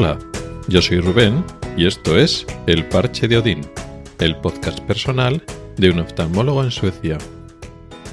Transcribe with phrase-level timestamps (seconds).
[0.00, 0.16] Hola,
[0.68, 1.44] yo soy Rubén
[1.76, 3.62] y esto es El Parche de Odín,
[4.20, 5.42] el podcast personal
[5.76, 7.18] de un oftalmólogo en Suecia.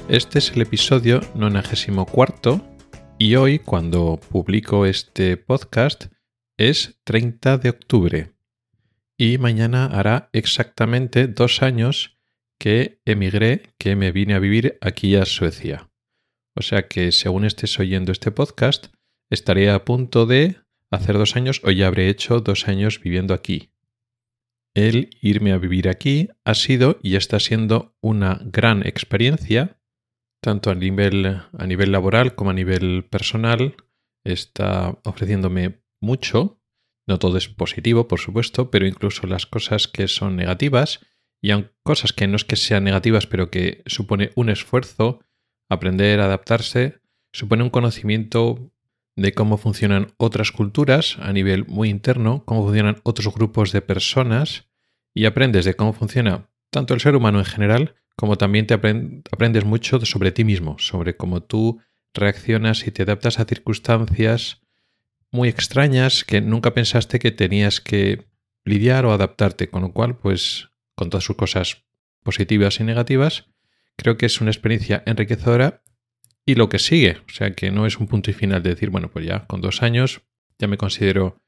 [0.08, 2.60] Este es el episodio 94
[3.18, 6.06] y hoy, cuando publico este podcast,
[6.56, 8.32] es 30 de octubre.
[9.16, 12.18] Y mañana hará exactamente dos años
[12.58, 15.88] que emigré, que me vine a vivir aquí a Suecia.
[16.56, 18.88] O sea que según estés oyendo este podcast,
[19.30, 20.65] estaré a punto de
[20.96, 23.70] hacer dos años o ya habré hecho dos años viviendo aquí.
[24.74, 29.80] El irme a vivir aquí ha sido y está siendo una gran experiencia,
[30.42, 33.74] tanto a nivel, a nivel laboral como a nivel personal.
[34.24, 36.60] Está ofreciéndome mucho.
[37.08, 41.00] No todo es positivo, por supuesto, pero incluso las cosas que son negativas,
[41.40, 45.20] y aun cosas que no es que sean negativas, pero que supone un esfuerzo,
[45.70, 47.00] aprender a adaptarse,
[47.32, 48.72] supone un conocimiento
[49.16, 54.68] de cómo funcionan otras culturas a nivel muy interno, cómo funcionan otros grupos de personas
[55.14, 59.64] y aprendes de cómo funciona tanto el ser humano en general como también te aprendes
[59.64, 61.80] mucho sobre ti mismo, sobre cómo tú
[62.14, 64.62] reaccionas y te adaptas a circunstancias
[65.30, 68.26] muy extrañas que nunca pensaste que tenías que
[68.64, 71.84] lidiar o adaptarte, con lo cual, pues, con todas sus cosas
[72.22, 73.44] positivas y negativas,
[73.96, 75.82] creo que es una experiencia enriquecedora
[76.46, 77.18] y lo que sigue.
[77.28, 79.60] O sea que no es un punto y final de decir, bueno, pues ya con
[79.60, 80.22] dos años
[80.58, 81.42] ya me considero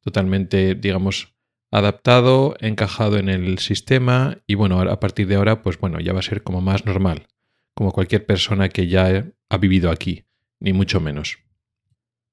[0.00, 1.34] totalmente, digamos,
[1.70, 6.18] adaptado, encajado en el sistema y bueno, a partir de ahora, pues bueno, ya va
[6.18, 7.28] a ser como más normal,
[7.74, 10.24] como cualquier persona que ya ha vivido aquí,
[10.58, 11.38] ni mucho menos.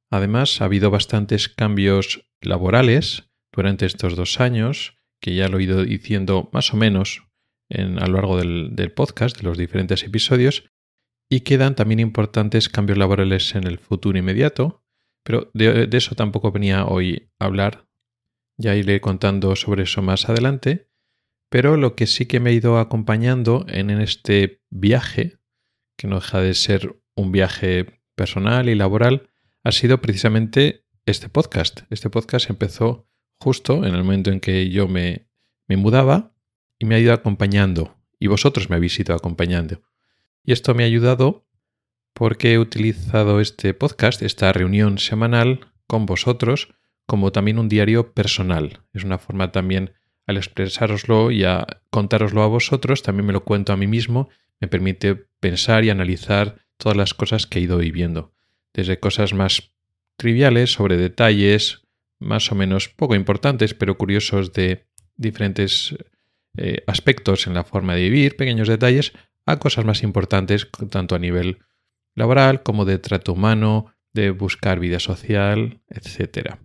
[0.10, 5.84] Además, ha habido bastantes cambios laborales durante estos dos años, que ya lo he ido
[5.84, 7.24] diciendo más o menos
[7.70, 10.64] en, a lo largo del, del podcast, de los diferentes episodios,
[11.30, 14.84] y quedan también importantes cambios laborales en el futuro inmediato,
[15.24, 17.88] pero de, eso tampoco venía hoy a hablar.
[18.58, 20.90] Ya iré contando sobre eso más adelante.
[21.52, 25.38] Pero lo que sí que me ha ido acompañando en, este viaje,
[25.98, 29.30] que no deja de ser un viaje personal y laboral,
[29.64, 31.82] ha sido precisamente este podcast.
[31.90, 33.08] Este podcast empezó
[33.40, 35.28] justo en el momento en que yo me,
[35.68, 36.36] me mudaba
[36.78, 37.98] y me ha ido acompañando.
[38.20, 39.82] Y vosotros me habéis ido acompañando.
[40.44, 41.46] Y esto me ha ayudado
[42.14, 46.74] porque he utilizado este podcast, esta reunión semanal con vosotros,
[47.06, 48.82] como también un diario personal.
[48.94, 49.94] Es una forma también,
[50.28, 54.30] al expresároslo y a contároslo a vosotros, también me lo cuento a mí mismo,
[54.60, 58.34] me permite pensar y analizar todas las cosas que he ido viviendo.
[58.74, 59.74] Desde cosas más
[60.18, 61.82] triviales sobre detalles
[62.20, 64.86] más o menos poco importantes, pero curiosos de
[65.16, 65.96] diferentes
[66.58, 69.14] eh, aspectos en la forma de vivir, pequeños detalles,
[69.52, 71.60] a cosas más importantes, tanto a nivel
[72.16, 76.56] laboral como de trato humano, de buscar vida social, etc.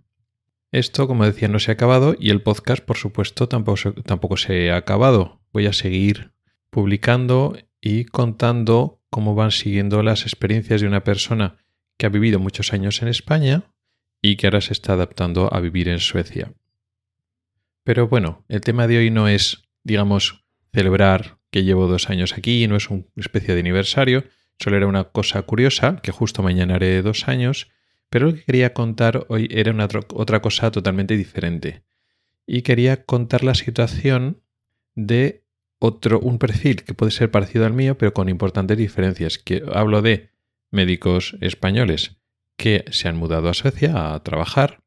[0.71, 4.71] Esto, como decía, no se ha acabado y el podcast, por supuesto, tampoco, tampoco se
[4.71, 5.41] ha acabado.
[5.53, 6.31] Voy a seguir
[6.69, 11.57] publicando y contando cómo van siguiendo las experiencias de una persona
[11.97, 13.63] que ha vivido muchos años en España
[14.21, 16.53] y que ahora se está adaptando a vivir en Suecia.
[17.83, 20.43] Pero bueno, el tema de hoy no es, digamos,
[20.73, 24.25] celebrar que llevo dos años aquí y no es una especie de aniversario,
[24.59, 27.71] solo era una cosa curiosa, que justo mañana haré dos años,
[28.09, 29.73] pero lo que quería contar hoy era
[30.09, 31.83] otra cosa totalmente diferente.
[32.45, 34.41] Y quería contar la situación
[34.95, 35.45] de
[35.79, 39.37] otro, un perfil que puede ser parecido al mío, pero con importantes diferencias.
[39.37, 40.31] Que hablo de
[40.71, 42.17] médicos españoles
[42.57, 44.81] que se han mudado a Suecia a trabajar,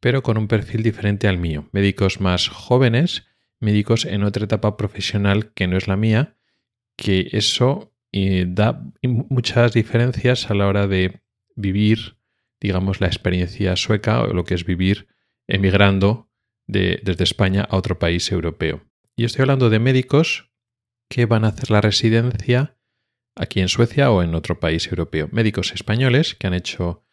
[0.00, 1.68] pero con un perfil diferente al mío.
[1.70, 3.28] Médicos más jóvenes
[3.62, 6.36] médicos en otra etapa profesional que no es la mía,
[6.96, 11.22] que eso eh, da muchas diferencias a la hora de
[11.56, 12.18] vivir,
[12.60, 15.08] digamos, la experiencia sueca o lo que es vivir
[15.46, 16.28] emigrando
[16.66, 18.84] desde España a otro país europeo.
[19.16, 20.50] Y estoy hablando de médicos
[21.08, 22.76] que van a hacer la residencia
[23.36, 25.28] aquí en Suecia o en otro país europeo.
[25.32, 27.04] Médicos españoles que han hecho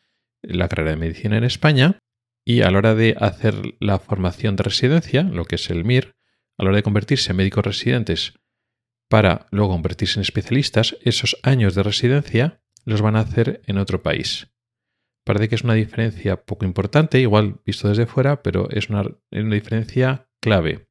[0.42, 2.00] la carrera de medicina en España
[2.46, 6.16] y a la hora de hacer la formación de residencia, lo que es el MIR,
[6.60, 8.34] a la hora de convertirse en médicos residentes
[9.08, 14.04] para luego convertirse en especialistas, esos años de residencia los van a hacer en otro
[14.04, 14.50] país.
[15.24, 20.28] Parece que es una diferencia poco importante, igual visto desde fuera, pero es una, diferencia
[20.42, 20.88] clave.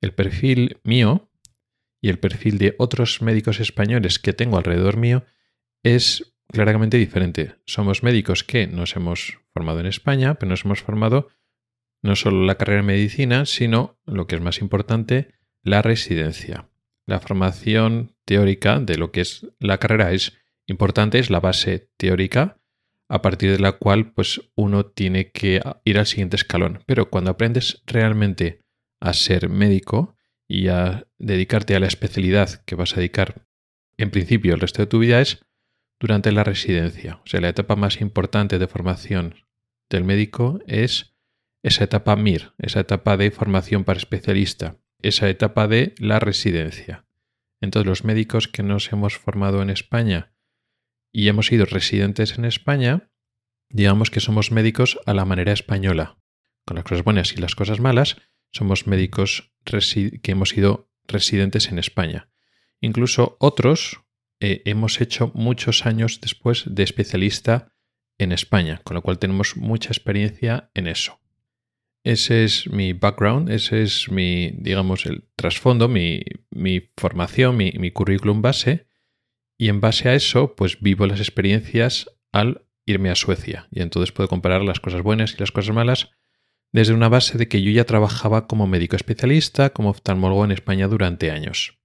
[0.00, 1.30] El perfil mío
[2.00, 5.24] y el perfil de otros médicos españoles que tengo alrededor mío
[5.82, 7.56] es claramente diferente.
[7.64, 11.28] Somos médicos que nos hemos formado en España, pero nos hemos formado
[12.06, 16.68] no solo la carrera de medicina, sino, lo que es más importante, la residencia.
[17.06, 20.32] La formación teórica de lo que es la carrera es
[20.66, 22.58] importante, es la base teórica.
[23.08, 26.82] a partir de la cual pues uno tiene que ir al siguiente escalón.
[26.86, 28.64] Pero cuando aprendes realmente
[28.98, 30.16] a ser médico
[30.48, 33.46] y a dedicarte a la especialidad que vas a dedicar
[33.96, 35.44] en principio el resto de tu vida es
[36.00, 37.20] durante la residencia.
[37.24, 39.36] O sea, la etapa más importante de formación
[39.88, 41.15] del médico es
[41.66, 47.06] esa etapa MIR, esa etapa de formación para especialista, esa etapa de la residencia.
[47.60, 50.32] Entonces los médicos que nos hemos formado en España
[51.12, 53.10] y hemos sido residentes en España,
[53.68, 56.18] digamos que somos médicos a la manera española.
[56.64, 58.16] Con las cosas buenas y las cosas malas,
[58.52, 62.30] somos médicos que hemos sido residentes en España.
[62.80, 64.02] Incluso otros
[64.38, 67.72] eh, hemos hecho muchos años después de especialista
[68.18, 71.25] en España, con lo cual tenemos mucha experiencia en eso.
[72.06, 76.22] Ese es mi background, ese es mi, digamos, el trasfondo, mi,
[76.96, 78.86] formación, mi, mi, currículum base.
[79.58, 83.66] Y en base a eso, pues vivo las experiencias al irme a Suecia.
[83.72, 86.12] Y entonces puedo comparar las cosas buenas y las cosas malas
[86.70, 90.86] desde una base de que yo ya trabajaba como médico especialista, como oftalmólogo en España
[90.86, 91.80] durante años.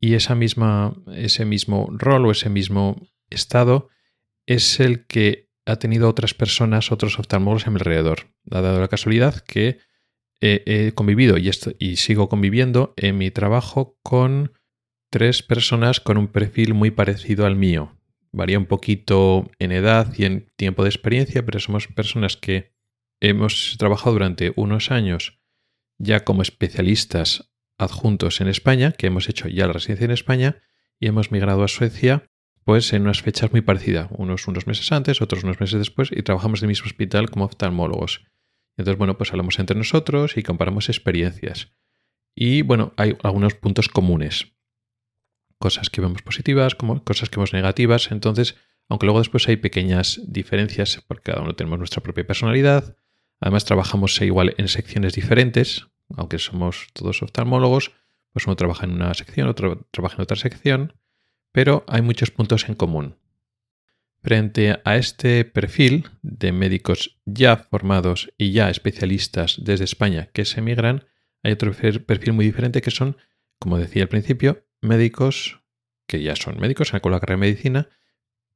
[0.00, 3.88] Y esa misma, ese mismo rol o ese mismo estado
[4.46, 8.32] es el que ha tenido otras personas, otros oftalmólogos a mi alrededor.
[8.50, 9.78] Ha dado la casualidad que
[10.40, 14.52] he, convivido y, y sigo conviviendo en mi trabajo con
[15.10, 17.96] tres personas con un perfil muy parecido al mío.
[18.32, 22.72] Varía un poquito en edad y en tiempo de experiencia, pero somos personas que
[23.20, 25.40] hemos trabajado durante unos años
[25.98, 30.62] ya como especialistas adjuntos en España, que hemos hecho ya la residencia en España
[30.98, 32.30] y hemos migrado a Suecia
[32.70, 36.22] pues en unas fechas muy parecidas, unos unos meses antes, otros unos meses después, y
[36.22, 38.24] trabajamos en el mismo hospital como oftalmólogos.
[38.76, 41.72] Entonces, bueno, pues hablamos entre nosotros y comparamos experiencias.
[42.32, 44.52] Y bueno, hay algunos puntos comunes.
[45.58, 48.12] Cosas que vemos positivas, como cosas que vemos negativas.
[48.12, 48.54] Entonces,
[48.88, 52.96] aunque luego después hay pequeñas diferencias, porque cada uno tenemos nuestra propia personalidad.
[53.40, 57.90] Además, trabajamos igual en secciones diferentes, aunque somos todos oftalmólogos,
[58.32, 60.99] pues uno trabaja en una sección, otro trabaja en otra sección
[61.52, 63.16] pero hay muchos puntos en común.
[64.22, 70.60] Frente a este perfil de médicos ya formados y ya especialistas desde España que se
[70.60, 71.06] emigran,
[71.42, 73.16] hay otro perfil muy diferente que son,
[73.58, 75.60] como decía al principio, médicos
[76.06, 77.88] que ya son médicos, han con la carrera de medicina,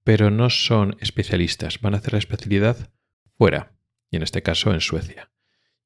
[0.03, 2.91] pero no son especialistas, van a hacer la especialidad
[3.39, 3.73] fuera,
[4.11, 5.31] y en este caso en Suecia.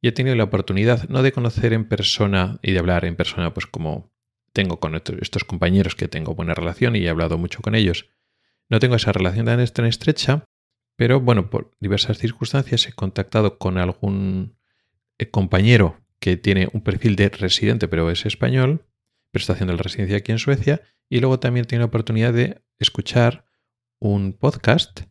[0.00, 3.54] Y he tenido la oportunidad no de conocer en persona y de hablar en persona,
[3.54, 4.12] pues como
[4.52, 8.06] tengo con estos compañeros que tengo buena relación y he hablado mucho con ellos.
[8.68, 10.44] No tengo esa relación tan estrecha,
[10.96, 14.58] pero bueno, por diversas circunstancias he contactado con algún
[15.18, 18.84] eh, compañero que tiene un perfil de residente, pero es español,
[19.30, 22.62] pero está haciendo la residencia aquí en Suecia, y luego también tiene la oportunidad de
[22.78, 23.46] escuchar
[24.00, 25.02] un podcast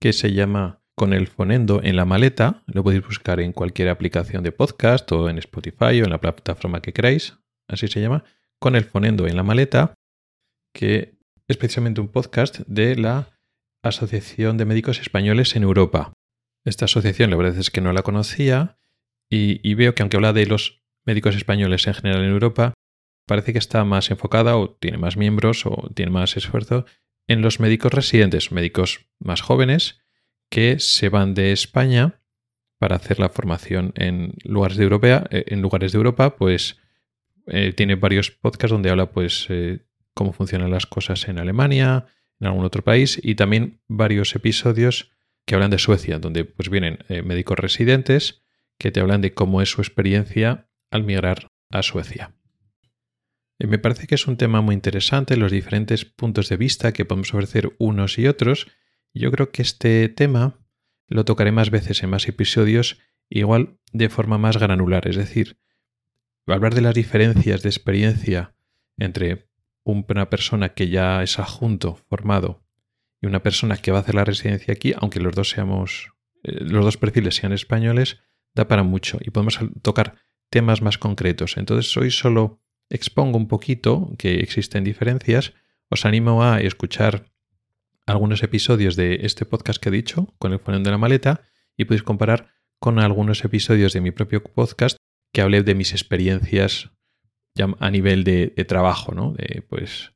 [0.00, 2.62] que se llama Con el fonendo en la maleta.
[2.66, 6.82] Lo podéis buscar en cualquier aplicación de podcast o en Spotify o en la plataforma
[6.82, 7.38] que queráis,
[7.68, 8.24] así se llama
[8.60, 9.94] con el Fonendo en la maleta,
[10.74, 11.18] que
[11.48, 13.30] es precisamente un podcast de la
[13.82, 16.12] Asociación de Médicos Españoles en Europa.
[16.64, 18.78] Esta asociación la verdad es que no la conocía
[19.30, 22.74] y, veo que aunque habla de los médicos españoles en general en Europa,
[23.26, 26.84] parece que está más enfocada o tiene más miembros o tiene más esfuerzo
[27.28, 30.00] en los médicos residentes, médicos más jóvenes
[30.50, 32.20] que se van de España
[32.78, 36.78] para hacer la formación en lugares de Europa, eh, en lugares de Europa, pues
[37.50, 39.80] eh, tiene varios podcasts donde habla pues eh,
[40.14, 42.06] cómo funcionan las cosas en Alemania,
[42.38, 45.10] en algún otro país y también varios episodios
[45.44, 48.42] que hablan de Suecia, donde pues vienen eh, médicos residentes
[48.78, 52.34] que te hablan de cómo es su experiencia al migrar a Suecia.
[53.58, 57.34] me parece que es un tema muy interesante, los diferentes puntos de vista que podemos
[57.34, 58.68] ofrecer unos y otros.
[59.12, 60.58] Yo creo que este tema
[61.08, 65.58] lo tocaré más veces en más episodios, igual de forma más granular, es decir,
[66.54, 68.54] hablar de las diferencias de experiencia
[68.98, 69.48] entre
[69.84, 72.62] una persona que ya es adjunto formado
[73.20, 76.58] y una persona que va a hacer la residencia aquí, aunque los dos seamos, eh,
[76.60, 78.18] los dos perfiles sean españoles,
[78.54, 80.16] da para mucho y podemos tocar
[80.48, 81.56] temas más concretos.
[81.56, 85.54] Entonces hoy solo expongo un poquito que existen diferencias.
[85.88, 87.30] Os animo a escuchar
[88.06, 91.42] algunos episodios de este podcast que he dicho con el fondo de la maleta
[91.76, 94.96] y podéis comparar con algunos episodios de mi propio podcast
[95.32, 96.90] que hablé de mis experiencias
[97.78, 99.32] a nivel de, trabajo, ¿no?
[99.32, 100.12] De, pues,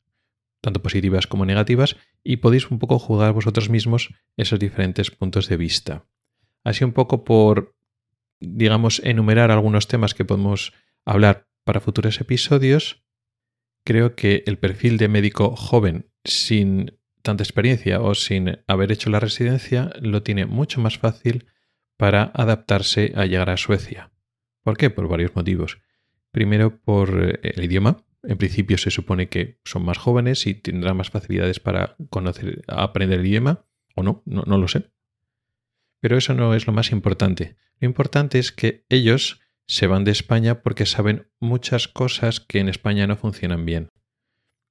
[0.60, 5.56] tanto positivas como negativas, y podéis un poco jugar vosotros mismos esos diferentes puntos de
[5.56, 6.06] vista.
[6.64, 7.76] Así un poco por,
[8.40, 10.72] digamos, enumerar algunos temas que podemos
[11.04, 13.04] hablar para futuros episodios,
[13.84, 19.20] creo que el perfil de médico joven sin tanta experiencia o sin haber hecho la
[19.20, 21.46] residencia, lo tiene mucho más fácil
[21.96, 24.13] para adaptarse a llegar a Suecia.
[24.64, 24.90] ¿Por qué?
[24.90, 25.78] Por varios motivos.
[26.32, 28.04] Primero, por eh, el idioma.
[28.24, 33.20] En principio se supone que son más jóvenes y tendrán más facilidades para conocer, aprender
[33.20, 34.90] el idioma, o no, no, lo sé.
[36.00, 37.56] Pero eso no es lo más importante.
[37.80, 42.70] Lo importante es que ellos se van de España porque saben muchas cosas que en
[42.70, 43.90] España no funcionan bien.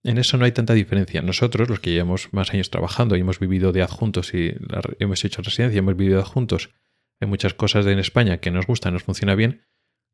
[0.03, 1.21] En eso no hay tanta diferencia.
[1.21, 4.53] Nosotros, los que llevamos más años trabajando y hemos vivido de adjuntos y
[5.00, 6.71] hemos hecho residencia, hemos vivido adjuntos,
[7.21, 9.62] hay muchas cosas en España que nos gustan, nos funciona bien,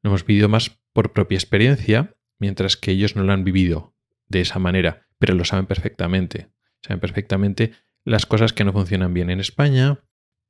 [0.02, 3.96] lo hemos vivido más por propia experiencia, mientras que ellos no lo han vivido
[4.28, 6.50] de esa manera, pero lo saben perfectamente.
[6.82, 7.74] Saben perfectamente
[8.06, 10.00] las cosas que no funcionan bien en España,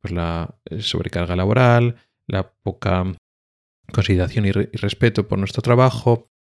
[0.02, 1.96] pues la eh, sobrecarga laboral,
[2.28, 3.06] la poca
[3.92, 6.32] consideración y, respeto por nuestro trabajo,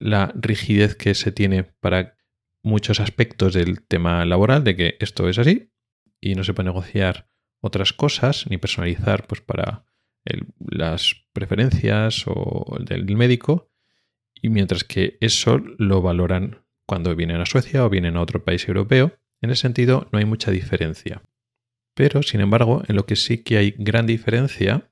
[0.00, 2.16] la rigidez que se tiene para
[2.62, 5.70] muchos aspectos del tema laboral, de que esto es así
[6.20, 7.30] y no se puede negociar
[7.60, 9.86] otras cosas ni personalizar pues para
[10.58, 13.70] las preferencias o del médico
[14.40, 18.66] y mientras que eso lo valoran cuando vienen a Suecia o vienen a otro país
[18.68, 21.22] europeo, en ese sentido no hay mucha diferencia.
[21.94, 24.90] Pero, sin embargo, en lo que sí que hay gran diferencia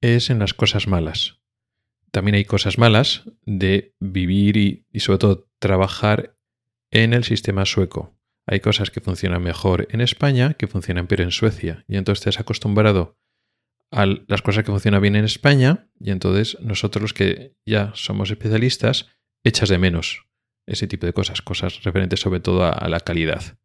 [0.00, 1.40] es en las cosas malas.
[2.10, 6.36] También hay cosas malas de vivir y, y sobre todo trabajar
[6.90, 8.16] en el sistema sueco.
[8.46, 11.84] Hay cosas que funcionan mejor en España que funcionan peor en Suecia.
[11.86, 13.16] Y entonces te has acostumbrado
[13.90, 18.30] a las cosas que funcionan bien en España y entonces nosotros los que ya somos
[18.30, 19.08] especialistas
[19.42, 20.26] echas de menos
[20.66, 23.58] ese tipo de cosas, cosas referentes sobre todo a, la calidad.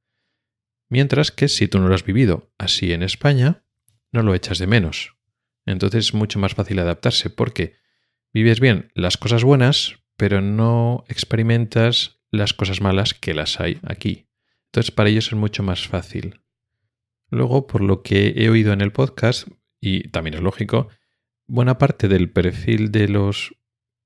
[0.89, 3.63] Mientras que si tú no lo has vivido así en España,
[4.11, 5.15] no lo echas de menos.
[5.65, 7.75] Entonces es mucho más fácil adaptarse porque
[8.33, 14.27] vives bien las cosas buenas, pero no experimentas las cosas malas que las hay aquí.
[14.67, 16.41] Entonces para ellos es mucho más fácil.
[17.29, 19.47] Luego, por lo que he oído en el podcast,
[19.85, 20.89] y también es lógico,
[21.47, 23.55] buena parte del perfil de los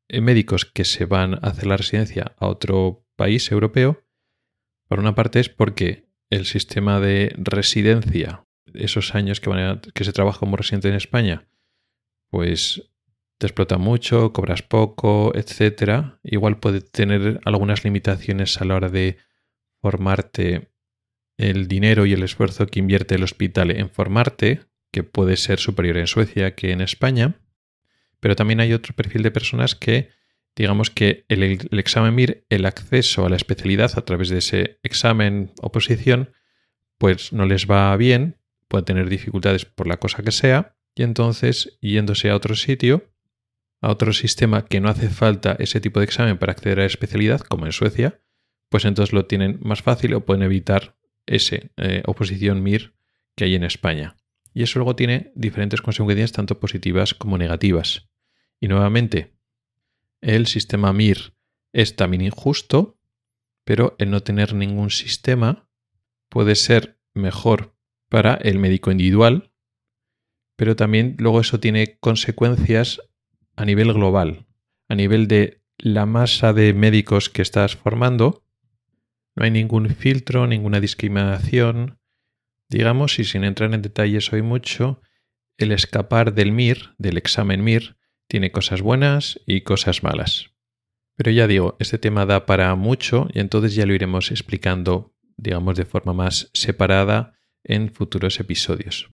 [0.10, 4.04] eh, médicos que se van a hacer la residencia a otro país europeo,
[4.90, 10.40] por una parte es porque el sistema de residencia, esos años que, que se trabaja
[10.40, 11.48] como residente en España,
[12.30, 12.92] pues
[13.38, 16.18] te explota mucho, cobras poco, etc.
[16.24, 19.18] Igual puede tener algunas limitaciones a la hora de
[19.82, 20.72] formarte
[21.38, 25.98] el dinero y el esfuerzo que invierte el hospital en formarte, que puede ser superior
[25.98, 27.40] en Suecia que en España,
[28.20, 30.10] pero también hay otro perfil de personas que,
[30.56, 35.52] digamos que el, examen MIR, el acceso a la especialidad a través de ese examen
[35.62, 36.32] oposición,
[36.98, 41.78] pues no les va bien, pueden tener dificultades por la cosa que sea, y entonces
[41.82, 43.14] yéndose a otro sitio,
[43.82, 46.88] a otro sistema que no hace falta ese tipo de examen para acceder a la
[46.88, 48.20] especialidad, como en Suecia,
[48.68, 52.94] pues entonces lo tienen más fácil o pueden evitar ese eh, oposición MIR
[53.36, 54.19] que hay en España.
[54.54, 58.10] Y eso luego tiene diferentes consecuencias tanto positivas como negativas.
[58.60, 59.36] Y nuevamente,
[60.22, 61.34] el sistema MIR
[61.72, 62.98] es también injusto,
[63.64, 65.70] pero el no tener ningún sistema
[66.30, 67.76] puede ser mejor
[68.10, 69.52] para el médico individual,
[70.56, 73.02] pero también luego eso tiene consecuencias
[73.56, 74.48] a nivel global,
[74.88, 78.44] a nivel de la masa de médicos que estás formando.
[79.36, 81.99] No hay ningún filtro, ninguna discriminación,
[82.70, 85.02] Digamos, y sin entrar en detalles hoy mucho,
[85.58, 87.98] el escapar del MIR, del examen MIR,
[88.28, 90.52] tiene cosas buenas y cosas malas.
[91.16, 95.76] Pero ya digo, este tema da para mucho y entonces ya lo iremos explicando, digamos,
[95.76, 97.34] de forma más separada
[97.64, 99.10] en futuros episodios.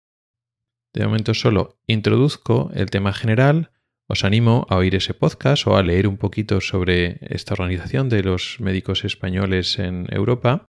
[0.94, 3.72] De momento solo introduzco el tema general,
[4.08, 8.24] os animo a oír ese podcast o a leer un poquito sobre esta organización de
[8.24, 10.66] los médicos españoles en Europa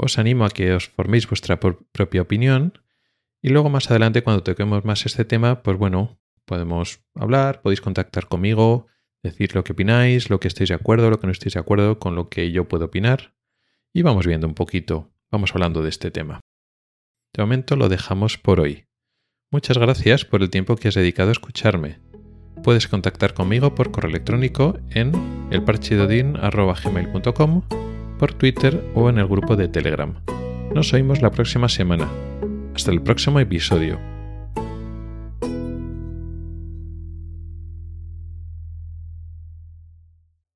[0.00, 2.72] os animo a que os forméis vuestra propia opinión
[3.42, 8.26] y luego más adelante cuando toquemos más este tema, pues bueno, podemos hablar, podéis contactar
[8.26, 8.88] conmigo,
[9.22, 11.98] decir lo que opináis, lo que estéis de acuerdo, lo que no estéis de acuerdo
[11.98, 13.34] con lo que yo puedo opinar
[13.92, 16.40] y vamos viendo un poquito, vamos hablando de este tema.
[17.34, 18.86] De momento lo dejamos por hoy.
[19.52, 21.98] Muchas gracias por el tiempo que has dedicado a escucharme.
[22.62, 25.12] Puedes contactar conmigo por correo electrónico en
[25.50, 27.89] elparchidodin.gmail.com
[28.20, 30.14] por Twitter o en el grupo de Telegram.
[30.74, 32.06] Nos oímos la próxima semana.
[32.74, 34.09] Hasta el próximo episodio.